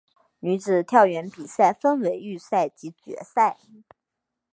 [0.39, 3.59] 女子跳远比赛分为预赛及决赛。